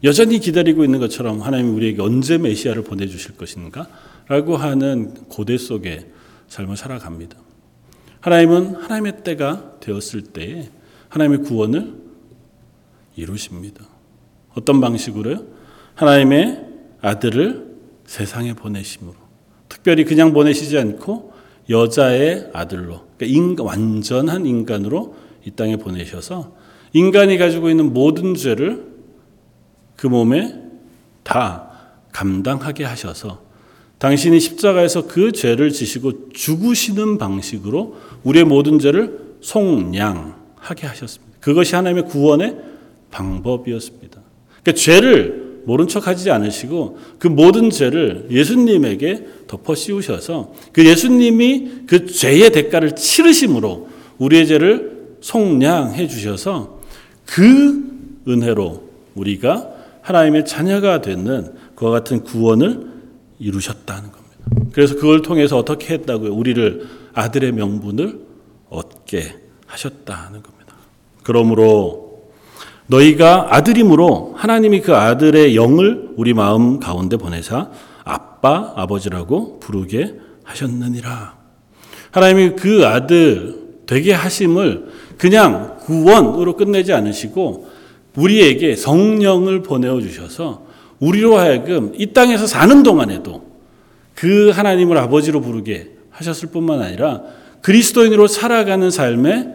[0.04, 3.88] 여전히 기다리고 있는 것처럼 하나님이 우리에게 언제 메시아를 보내주실 것인가?
[4.28, 6.10] 라고 하는 고대 속에
[6.48, 7.38] 삶을 살아갑니다.
[8.20, 10.68] 하나님은 하나님의 때가 되었을 때에
[11.08, 11.94] 하나님의 구원을
[13.16, 13.86] 이루십니다.
[14.54, 15.42] 어떤 방식으로요?
[15.94, 16.66] 하나님의
[17.00, 19.14] 아들을 세상에 보내심으로
[19.70, 21.32] 특별히 그냥 보내시지 않고
[21.70, 26.52] 여자의 아들로 그러니까 인간, 완전한 인간으로 이 땅에 보내셔서
[26.92, 28.84] 인간이 가지고 있는 모든 죄를
[29.94, 30.54] 그 몸에
[31.22, 31.70] 다
[32.12, 33.46] 감당하게 하셔서
[33.98, 41.38] 당신이 십자가에서 그 죄를 지시고 죽으시는 방식으로 우리의 모든 죄를 속량하게 하셨습니다.
[41.40, 42.56] 그것이 하나님의 구원의
[43.10, 44.20] 방법이었습니다.
[44.62, 52.06] 그러니까 죄를 모른 척 하지 않으시고 그 모든 죄를 예수님에게 덮어 씌우셔서 그 예수님이 그
[52.06, 54.95] 죄의 대가를 치르심으로 우리의 죄를
[55.26, 56.78] 속량해 주셔서
[57.24, 59.68] 그 은혜로 우리가
[60.02, 62.92] 하나님의 자녀가 되는 그와 같은 구원을
[63.40, 64.36] 이루셨다는 겁니다.
[64.72, 66.32] 그래서 그걸 통해서 어떻게 했다고요?
[66.32, 68.20] 우리를 아들의 명분을
[68.68, 69.36] 얻게
[69.66, 70.74] 하셨다는 겁니다.
[71.24, 72.30] 그러므로
[72.86, 77.70] 너희가 아들임으로 하나님이 그 아들의 영을 우리 마음 가운데 보내사
[78.04, 81.36] 아빠, 아버지라고 부르게 하셨느니라.
[82.12, 87.68] 하나님이 그 아들 되게 하심을 그냥 구원으로 끝내지 않으시고
[88.16, 90.66] 우리에게 성령을 보내어 주셔서
[91.00, 93.44] 우리로 하여금 이 땅에서 사는 동안에도
[94.14, 97.22] 그 하나님을 아버지로 부르게 하셨을 뿐만 아니라
[97.60, 99.48] 그리스도인으로 살아가는 삶에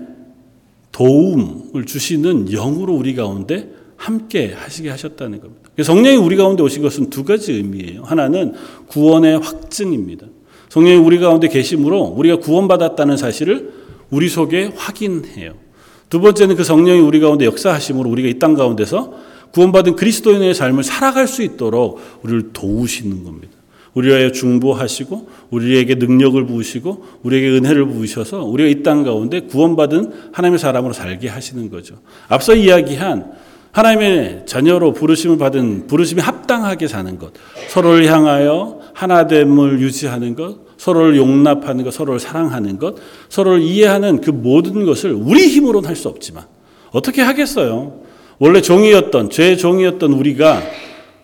[0.92, 5.70] 도움을 주시는 영으로 우리 가운데 함께 하시게 하셨다는 겁니다.
[5.82, 8.04] 성령이 우리 가운데 오신 것은 두 가지 의미예요.
[8.04, 8.54] 하나는
[8.88, 10.28] 구원의 확증입니다.
[10.70, 13.81] 성령이 우리 가운데 계심으로 우리가 구원받았다는 사실을
[14.12, 15.54] 우리 속에 확인해요.
[16.10, 19.14] 두 번째는 그 성령이 우리 가운데 역사하심으로 우리가 이 땅 가운데서
[19.52, 23.54] 구원받은 그리스도인의 삶을 살아갈 수 있도록 우리를 도우시는 겁니다.
[23.94, 30.94] 우리와의 중보하시고 우리에게 능력을 부으시고 우리에게 은혜를 부으셔서 우리가 이 땅 가운데 구원받은 하나님의 사람으로
[30.94, 31.96] 살게 하시는 거죠.
[32.30, 33.32] 앞서 이야기한
[33.74, 37.32] 하나님의 자녀로 부르심을 받은 부르심이 합당하게 사는 것,
[37.70, 42.96] 서로를 향하여 하나됨을 유지하는 것, 서로를 용납하는 것, 서로를 사랑하는 것,
[43.30, 46.46] 서로를 이해하는 그 모든 것을 우리 힘으로는 할 수 없지만
[46.92, 48.02] 어떻게 하겠어요?
[48.40, 50.64] 원래 종이었던 죄의 종이었던 우리가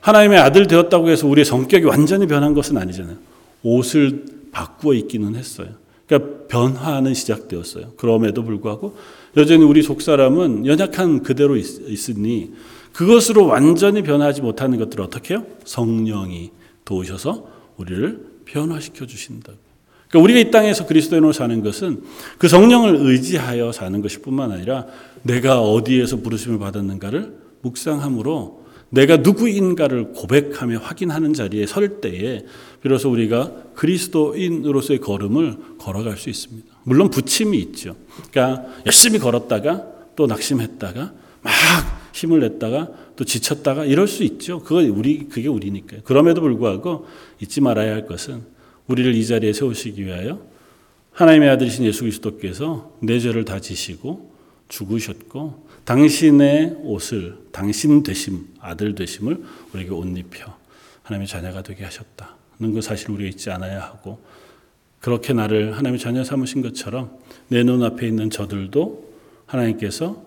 [0.02, 3.15] 하나님의 아들 되었다고 해서 우리의 성격이 완전히 변한 것은 아니잖아요.
[3.63, 5.70] 옷을 바꾸어 입기는 했어요.
[6.06, 7.93] 그러니까 변화는 시작되었어요.
[7.98, 8.96] 그럼에도 불구하고
[9.38, 12.52] 여전히 우리 속 사람은 연약한 그대로 있, 으니
[12.93, 15.43] 그것으로 완전히 변하지 못하는 것들을 어떻게 해요?
[15.65, 16.52] 성령이
[16.86, 19.54] 도우셔서 우리를 변화시켜 주신다.
[20.10, 22.04] 그러니까 우리가 이 땅에서 그리스도인으로 사는 것은
[22.38, 24.86] 그 성령을 의지하여 사는 것일 뿐만 아니라
[25.24, 32.46] 내가 어디에서 부르심을 받았는가를 묵상함으로 내가 누구인가를 고백하며 확인하는 자리에 설 때에
[32.82, 36.68] 비로소 우리가 그리스도인으로서의 걸음을 걸어갈 수 있습니다.
[36.84, 37.98] 물론 부침이 있죠.
[38.32, 39.84] 그러니까 열심히 걸었다가
[40.16, 41.54] 또 낙심했다가 막
[42.18, 44.60] 힘을 냈다가 또 지쳤다가 이럴 수 있죠.
[44.60, 46.02] 그거 우리 그게 우리니까요.
[46.04, 47.08] 그럼에도 불구하고
[47.40, 48.42] 잊지 말아야 할 것은
[48.88, 50.42] 우리를 이 자리에 세우시기 위하여
[51.12, 54.32] 하나님의 아들이신 예수 그리스도께서 내 죄를 다 지시고
[54.70, 60.54] 죽으셨고 당신의 옷을 당신 되심 아들 되심을 우리에게 옷 입혀
[61.04, 64.20] 하나님의 자녀가 되게 하셨다는 그 사실 우리가 잊지 않아야 하고
[65.00, 69.08] 그렇게 나를 하나님의 자녀 삼으신 것처럼 내 눈앞에 있는 저들도
[69.46, 70.27] 하나님께서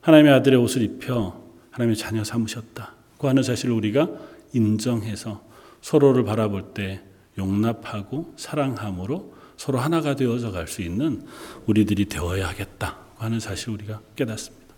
[0.00, 4.08] 하나님의 아들의 옷을 입혀 하나님의 자녀 삼으셨다고 하는 사실을 우리가
[4.52, 5.42] 인정해서
[5.80, 7.02] 서로를 바라볼 때
[7.38, 11.22] 용납하고 사랑함으로 서로 하나가 되어져 갈 수 있는
[11.66, 14.74] 우리들이 되어야 하겠다고 하는 사실 우리가 깨닫습니다.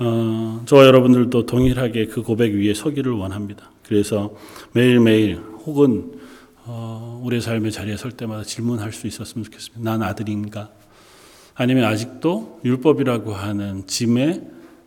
[0.00, 3.70] 어, 저와 여러분들도 동일하게 그 고백 위에 서기를 원합니다.
[3.86, 4.34] 그래서
[4.72, 5.36] 매일매일
[5.66, 6.12] 혹은
[6.66, 9.90] 어, 우리의 삶의 자리에 설 때마다 질문할 수 있었으면 좋겠습니다.
[9.90, 10.70] 난 아들인가?
[11.54, 14.42] 아니면 아직도 율법이라고 하는 짐에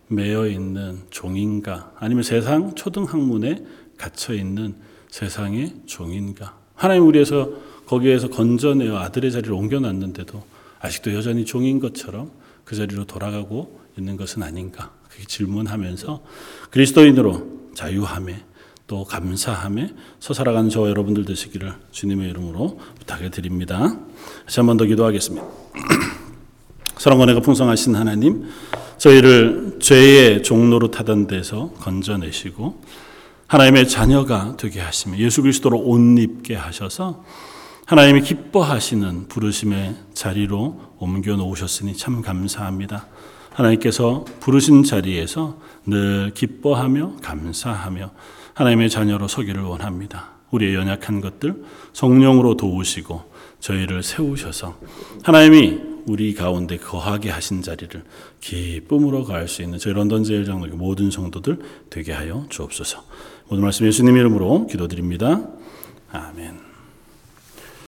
[0.10, 1.92] 매여 있는 종인가?
[1.98, 3.64] 아니면 세상 초등학문에
[3.98, 4.76] 갇혀 있는
[5.10, 6.58] 세상의 종인가?
[6.76, 7.50] 하나님 우리에서
[7.88, 10.44] 거기에서 건져내어 아들의 자리를 옮겨놨는데도
[10.80, 12.32] 아직도 여전히 종인 것처럼
[12.66, 14.92] 그 자리로 돌아가고 있는 것은 아닌가?
[15.08, 16.24] 그렇게 질문하면서
[16.70, 18.44] 그리스도인으로 자유함에
[18.88, 23.98] 또 감사함에 서살아가는 저와 여러분들 되시기를 주님의 이름으로 부탁을 드립니다.
[24.46, 25.46] 다시 한 번 더 기도하겠습니다.
[27.00, 28.50] 사랑과 내가 풍성하신 하나님,
[28.98, 32.82] 저희를 죄의 종로로 타던 데서 건져내시고
[33.48, 37.24] 하나님의 자녀가 되게 하시며 예수 그리스도로 옷 입게 하셔서
[37.86, 43.08] 하나님이 기뻐하시는 부르심의 자리로 옮겨 놓으셨으니 참 감사합니다.
[43.54, 48.12] 하나님께서 부르신 자리에서 늘 기뻐하며 감사하며
[48.56, 50.32] 하나님의 자녀로 서기를 원합니다.
[50.52, 54.78] 우리의 연약한 것들 성령으로 도우시고 저희를 세우셔서
[55.24, 58.02] 하나님이 우리 가운데 거하게 하신 자리를
[58.40, 63.04] 기쁨으로 갈수 있는 저희 런던 제일장로 모든 성도들 되게 하여 주옵소서.
[63.50, 65.48] 오늘 말씀 예수님 이름으로 기도드립니다.
[66.12, 66.67] 아멘.